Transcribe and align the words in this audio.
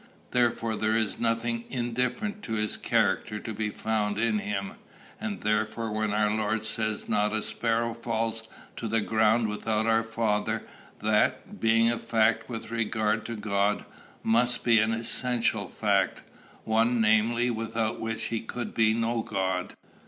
Therefore 0.31 0.75
there 0.75 0.95
is 0.95 1.19
nothing 1.19 1.63
indifferent 1.69 2.41
to 2.45 2.53
his 2.53 2.75
character 2.75 3.37
to 3.37 3.53
be 3.53 3.69
found 3.69 4.17
in 4.17 4.39
him; 4.39 4.71
and 5.19 5.41
therefore 5.41 5.91
when 5.91 6.11
our 6.11 6.31
Lord 6.35 6.65
says 6.65 7.07
not 7.07 7.33
a 7.33 7.43
sparrow 7.43 7.93
falls 7.93 8.41
to 8.77 8.87
the 8.87 8.99
ground 9.01 9.47
without 9.47 9.85
our 9.85 10.01
Father, 10.01 10.63
that, 11.03 11.59
being 11.59 11.91
a 11.91 11.99
fact 11.99 12.49
with 12.49 12.71
regard 12.71 13.27
to 13.27 13.35
God, 13.35 13.85
must 14.23 14.63
be 14.63 14.79
an 14.79 14.91
essential 14.91 15.67
fact, 15.69 16.23
one, 16.63 16.99
namely, 16.99 17.51
without 17.51 17.99
which 17.99 18.23
he 18.23 18.41
could 18.41 18.73
be 18.73 18.95
no 18.95 19.21
God.' 19.21 19.75